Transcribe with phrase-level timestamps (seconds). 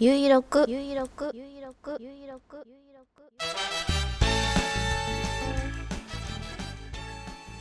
[0.00, 2.66] ゆいろくゆいろくゆいろくゆいろく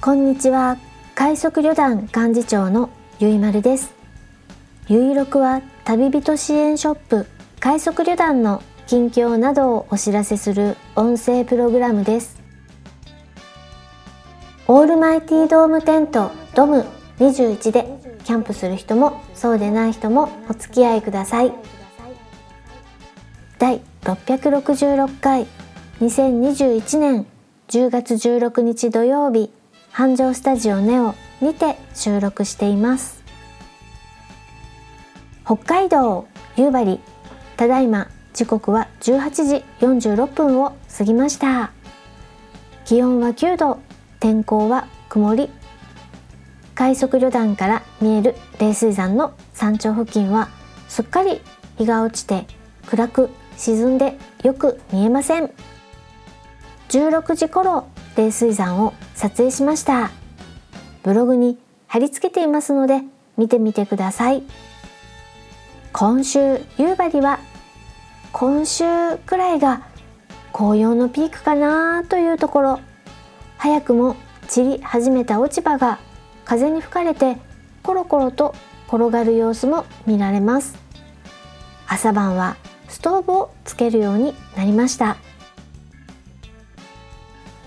[0.01, 0.77] こんにちは。
[1.13, 3.93] 快速旅団幹事長のゆいまるです。
[4.87, 7.27] ゆいろくは旅人支援ショップ。
[7.59, 12.41] 快速旅団の近況などをお知らせする音声プログラムです。
[14.67, 16.83] オールマイティドームテントドム
[17.19, 17.85] 21で
[18.23, 21.53] キャンプする人もそうでない人もお付き合いください。
[23.63, 25.47] 第666回。
[26.01, 27.25] 2021年
[27.69, 29.53] 10月16日土曜日。
[29.89, 33.23] 繁盛スタジオネオにて収録しています。
[35.45, 36.27] 北海道
[36.57, 36.99] 夕張。
[37.55, 41.71] ただいま時刻は18時46分を過ぎました。
[42.83, 43.79] 気温は9度。
[44.19, 45.49] 天候は曇り。
[46.75, 50.49] 快速旅団から見える冷水山の山頂付近は
[50.89, 51.39] すっかり
[51.77, 52.45] 日が落ちて
[52.87, 55.51] 暗く沈んでよく見えません。
[56.89, 60.11] 16時頃冷水山を撮影しました。
[61.03, 63.01] ブログに貼り付けていますので
[63.37, 64.43] 見てみてください。
[65.91, 67.39] 今週夕張は
[68.31, 68.83] 今週
[69.25, 69.87] くらいが
[70.51, 72.79] 紅葉のピークかなというところ。
[73.57, 74.15] 早くも
[74.47, 75.99] 散り始めた落ち葉が
[76.45, 77.37] 風に吹かれて
[77.81, 78.53] コロコロと
[78.87, 80.77] 転がる様子も見られます。
[81.87, 82.57] 朝晩は
[82.93, 85.17] ストーブをつけるようになりました。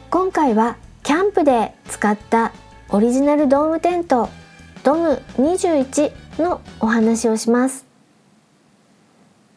[0.08, 2.52] 今回はキャンプで使った
[2.90, 4.28] オリジナルドームテント
[4.84, 7.86] ドム21のお話をします。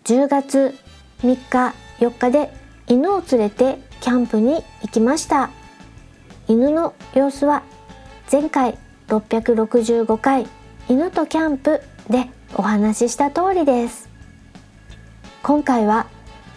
[0.06, 0.75] 10月
[1.22, 2.52] 3日4日で
[2.88, 5.52] 犬を連れてキャンプに行きました。
[6.47, 7.62] 犬の様子は
[8.31, 8.75] 前回
[9.08, 10.47] 665回
[10.88, 14.09] 犬とキャンプでお話しした通りです。
[15.42, 16.08] 今回は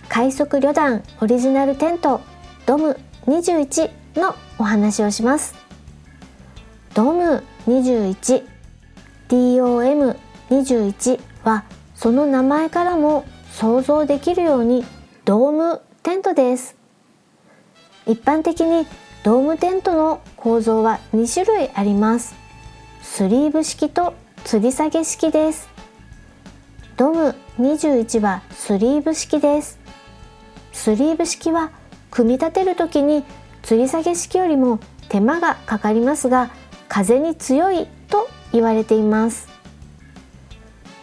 [0.08, 2.20] 快速旅団オリジナルテント
[2.66, 5.54] ドム21のお話をします。
[6.92, 8.44] ドム21
[9.28, 11.64] DOM21 は
[11.94, 14.84] その名前からも想像できるように
[15.24, 16.76] ドームテントです。
[18.06, 18.86] 一般的に
[19.22, 22.34] ドームテントの構造は2種類あります。
[23.00, 24.14] スリーブ式と
[24.44, 25.71] 吊り下げ式です。
[26.96, 29.78] ドム21はスリーブ式です。
[30.72, 31.70] スリーブ式は
[32.10, 33.24] 組み立てる時に
[33.62, 36.50] 吊り下げ式よりも手間がかかりますが
[36.88, 39.48] 風に強いと言われています。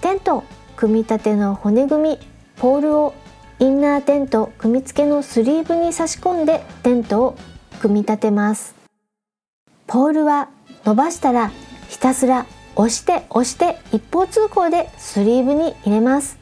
[0.02, 0.44] テント
[0.76, 2.20] 組み立ての骨組み
[2.58, 3.14] ポールを
[3.60, 7.36] インナーテント組み付けのスリーブに差し込んでテントを
[7.82, 8.76] 組み立てます。
[9.88, 10.50] ポールは
[10.86, 11.52] 伸ばしたら
[11.90, 12.46] ひたすら
[12.80, 16.40] 押して押して一方通行でスリーブに入れます。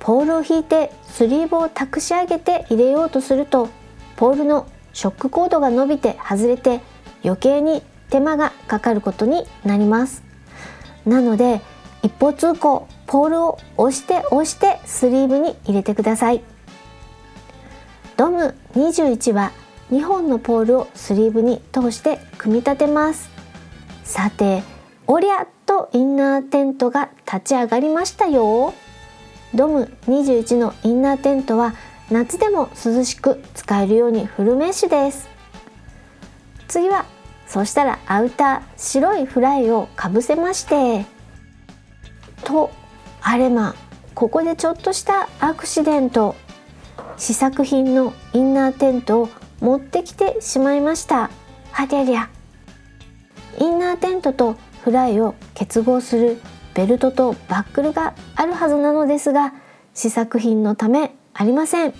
[0.00, 3.68] ポールを引いてスリーブを託し上げて入れようとすると
[4.16, 6.80] ポールのショックコードが伸びて外れて
[7.22, 10.24] 余計に手間がかかることになります。
[11.06, 11.60] なので
[12.02, 16.42] 一方通行ポールを押して押してスリーブに入れてください。
[18.16, 19.52] ドム21は
[19.92, 23.30] 2本のポールをスリーブに通して組み立てます。
[24.02, 24.64] さて
[25.06, 28.74] おりゃとインナーテントが立ち上がりましたよ。
[29.54, 31.74] ドム21のインナーテントは
[32.10, 35.28] 夏でも涼しく使えるようにフルメッシュです。
[36.66, 37.04] 次は
[37.46, 41.06] そしたらアウター白いフライをかぶせまして
[42.44, 42.72] と
[43.20, 43.76] あれま
[44.14, 46.34] ここでちょっとしたアクシデント
[47.16, 49.28] 試作品のインナーテントを
[49.60, 51.30] 持ってきてしまいました。
[51.70, 52.28] はりゃりゃ。
[53.60, 56.40] インナーテントとフライを結合する
[56.74, 59.52] ベルトとバックルがあるはずなのですが
[59.94, 61.94] 試作品のためありません。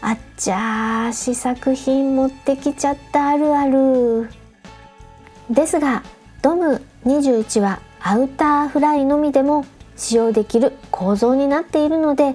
[0.00, 4.30] あっちゃー試作品持ってきちゃったあるある。
[5.50, 6.02] ですが
[6.42, 9.64] ドム21はアウターフライのみでも
[9.96, 12.34] 使用できる構造になっているので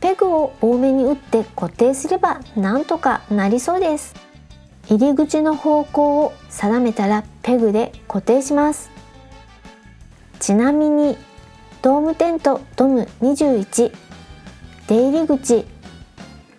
[0.00, 4.31] ペグを多めに打って固定すればなんとかなりそうです。
[4.88, 8.90] 入り口の方向を定めたらペグで固定します。
[10.40, 11.16] ちなみに
[11.82, 13.92] ドームテントドム21
[14.88, 15.64] 出入り口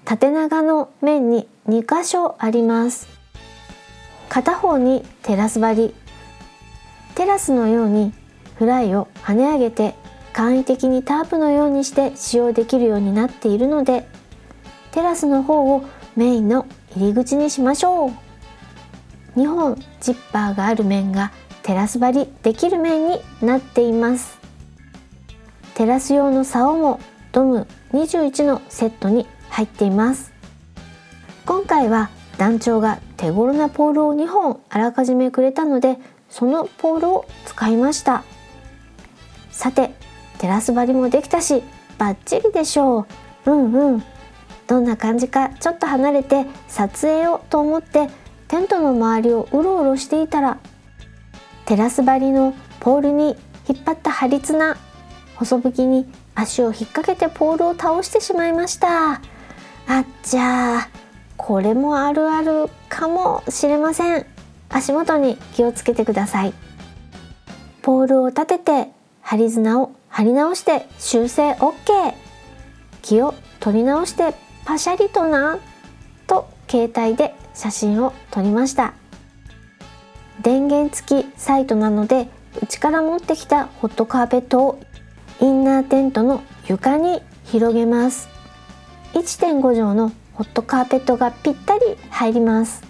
[0.05, 3.07] 縦長の面に2箇所あります。
[4.29, 5.95] 片方にテラス張り
[7.15, 8.13] テラスのように
[8.55, 9.95] フライを跳ね上げて
[10.33, 14.07] 簡易的にタープのようにして使用できるようになっているので
[14.91, 15.83] テラスの方を
[16.15, 18.11] メインの入り口にしましょう。
[19.35, 21.31] 2本ジッパーがある面が
[21.63, 24.37] テラス張りできる面になっています。
[25.75, 26.99] テラス用の竿も
[27.31, 30.33] ドム21のセットに入っています。
[31.45, 35.97] 今回は団長が手頃なポールを2本あらかじめくれたので
[36.29, 38.23] そのポールを使いました。
[39.51, 39.93] さて
[40.39, 41.63] テラス張りもできたし
[41.97, 43.07] バッチリでしょ
[43.45, 43.51] う。
[43.51, 44.03] うんうん。
[44.67, 48.09] どんな感じかちょっと離れて撮影をと思って
[48.47, 50.57] テントの周りをうろうろしていたら
[51.65, 53.35] テラス張りのポールに
[53.67, 54.77] 引っ張った張り綱
[55.35, 56.05] 細吹きに
[56.35, 59.13] 足を引っ掛けてポールを倒してしまいました。
[59.13, 59.19] あ
[59.99, 60.87] っちゃー
[61.37, 64.25] これもあるあるかもしれません。
[64.69, 66.53] 足元に気をつけてください。
[67.81, 68.87] ポールを立てて
[69.21, 72.13] 針綱を張り直して修正 OK
[73.01, 74.33] 気を取り直して
[74.65, 75.59] パシャリとな
[76.27, 78.93] と携帯で写真を撮りました。
[80.41, 82.27] 電源付きサイトなので
[82.61, 84.79] うちから持ってきたホットカーペットを
[85.39, 88.29] インナーテントの床に広げます。
[89.13, 92.83] 1.5畳のホットカーペットがぴったり入ります。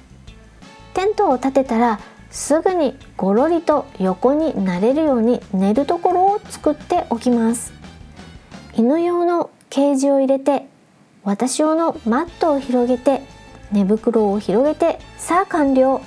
[0.93, 1.99] テントを立てたら
[2.29, 7.73] すぐにごろりと横になれるように寝るところを作っておきます。
[8.75, 10.67] 犬用のケージを入れて
[11.23, 13.21] 私用のマットを広げて
[13.71, 16.01] 寝袋を広げてさあ完了。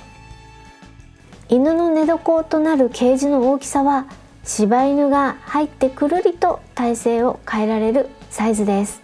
[1.49, 4.05] 犬の寝床となるケージの大きさは
[4.43, 9.01] 柴犬が入ってくるりと体勢を変えられるサイズです。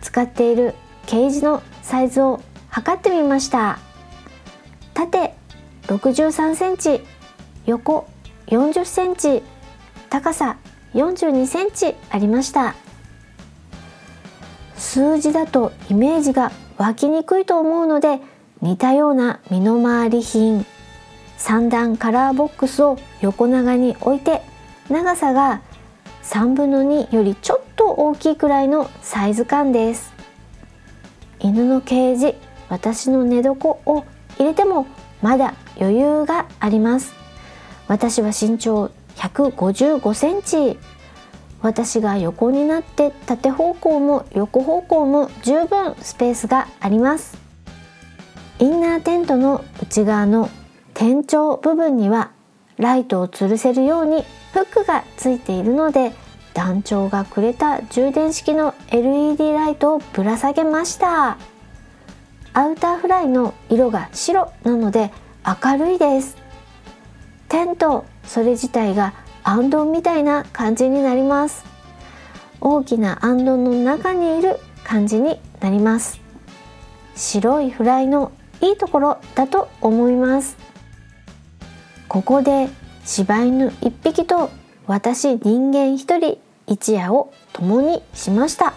[0.00, 0.74] 使っている
[1.06, 3.78] ケージのサイズを測ってみました。
[4.94, 5.34] 縦
[5.88, 7.00] 63センチ
[7.66, 8.08] 横
[8.46, 9.42] 40センチ
[10.08, 10.56] 高さ
[10.94, 12.74] 42センチありました。
[14.96, 18.18] 数字だとイメージが湧きにくいと思うので
[18.62, 20.64] 似たような身の回り品。
[21.36, 24.40] 3段カラーボックスを横長に置いて
[24.88, 25.60] 長さが
[26.22, 30.14] 3分の2よりちょっと大きいくらいのサイズ感です。
[31.40, 32.34] 犬のケージ
[32.70, 33.52] 私の寝床
[33.84, 34.06] を
[34.38, 34.86] 入れても
[35.20, 37.12] まだ余裕があります。
[37.86, 40.78] 私は身長155センチ。
[41.66, 47.36] 私が横になって縦方向も横方向も十分スペースがあります。
[48.60, 50.48] インナーテントの内側の
[50.94, 52.30] 天井部分には
[52.76, 54.22] ライトを吊るせるように
[54.52, 56.12] フックがついているので
[56.54, 61.36] 団長がくれた充電式の LED ライトをぶら下げました。
[62.52, 65.10] アウターフライの色が白なので
[65.44, 66.36] 明るいです。
[67.48, 71.64] テントそれ自体がアンドンみたいな感じになります。
[72.60, 76.20] 大きなアンドンの中にいる感じになります。
[77.14, 80.56] 白いフライのいいところだと思います。
[82.08, 82.68] ここで
[83.04, 84.50] 柴犬1匹と
[84.88, 88.74] 私人間1人一夜を共にしました。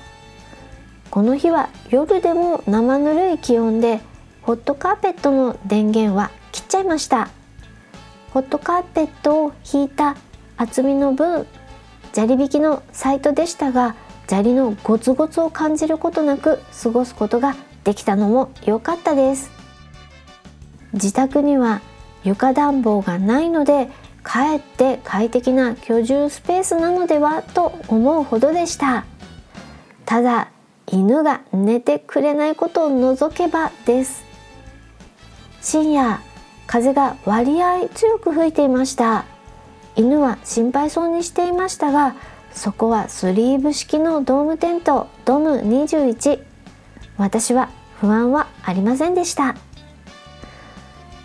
[1.09, 4.01] この日は夜でも生ぬるい気温で
[4.43, 7.29] ホットカーペットの電源は切っちゃいました。
[8.35, 10.15] ホットカーペットを引いた
[10.59, 11.47] 厚みの分
[12.11, 13.95] 砂利引きのサイトでしたが
[14.27, 19.51] 砂利のゴツゴツを感じることなく過ごすことができたのも良かったです。
[20.91, 21.79] 自宅には
[22.25, 23.87] 床暖房がないので
[24.21, 29.05] かえって快適な居住スペースなのではと思うほどでした。
[30.05, 30.49] ただ
[30.87, 34.25] 犬が寝てくれないことを除けばです。
[35.61, 36.19] 深夜
[36.67, 39.23] 風が割合強く吹いていました。
[39.99, 42.15] 犬は心配そうにしていましたが
[42.53, 46.41] そこはスリーブ式のドームテントドム21
[47.17, 49.55] 私は不安はありませんでした。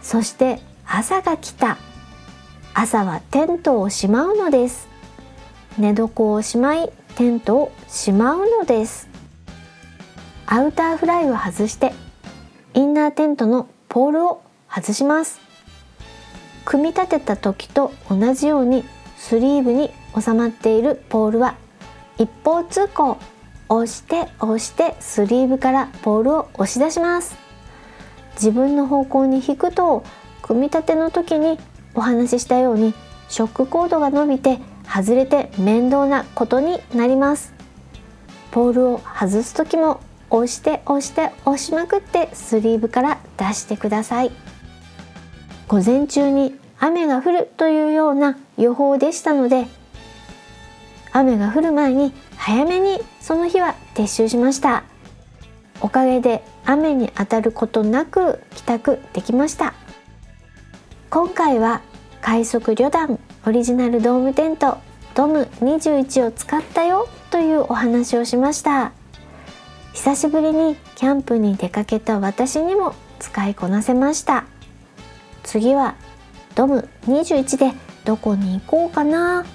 [0.02, 1.78] そして朝が来た。
[2.74, 4.88] 朝はテントをしまうのです。
[5.78, 9.08] 寝床をしまいテントをしまうのです。
[10.46, 11.92] アウターフライを外して
[12.74, 15.43] インナーテントのポールを外します。
[16.64, 18.84] 組み立てた時と同じように
[19.16, 21.56] スリーブに収まっているポールは
[22.18, 23.18] 一方通行
[23.68, 27.36] 押して押してスリーブからポールを押し出します。
[28.34, 30.04] 自分の方向に引くと
[30.42, 31.58] 組み立ての時に
[31.94, 32.94] お話ししたように
[33.28, 37.54] ショックコードが伸びて外れて面倒なことになります。
[38.50, 44.43] ポールを外す時も押して押して押しまくってスリーブから出してください。
[45.74, 49.66] 午前中に雨が降るというような予報でしたので
[51.10, 54.84] 雨が降る前に早めにその日は撤収しました。
[55.80, 59.74] おかげで雨に当たることなく帰宅できました。
[61.10, 61.80] 今回は
[62.20, 64.78] 快速旅団オリジナルドームテント
[65.16, 68.92] ドム21を使ったよというお話をしました。
[69.92, 74.44] 久しぶりにキャンプに出かけた私にも使いこなせました。
[75.54, 75.94] 次は
[76.56, 77.72] ドム21で
[78.04, 79.46] どこに行こうかな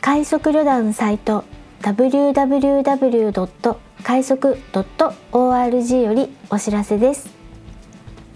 [0.00, 1.44] 快速旅団サイト
[1.82, 3.76] www.
[4.02, 7.28] 快速 .org よりお知らせです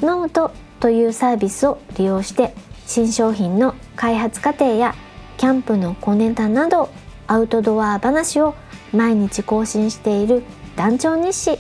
[0.03, 2.53] ノートというサービスを利用して
[2.85, 4.95] 新商品の開発過程や
[5.39, 6.91] キャンプの小ネタなど
[7.29, 8.55] アウトドア話を
[8.93, 10.43] 毎日更新している
[10.77, 11.59] 団長日誌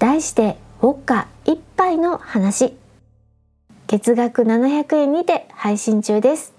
[0.00, 2.74] 題してウォッカ一杯の話。
[3.86, 6.54] 月額700円にて配信中です。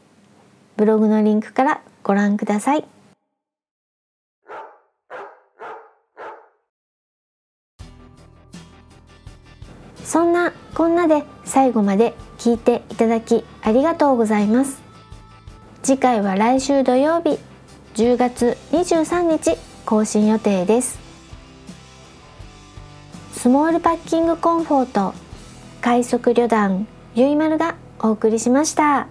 [0.77, 2.85] ブログのリンクからご覧ください。
[10.03, 14.83] そんなこんなで最後まで聞いていただきありがとうございます。
[15.81, 17.39] 次回は来週土曜日
[17.95, 21.10] 10月23日更新予定です。
[23.41, 25.15] スモールパッキングコンフォート
[25.81, 29.07] 快速旅団ゆいまるがお送りしました。